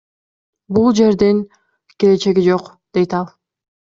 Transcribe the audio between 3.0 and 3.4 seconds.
ал.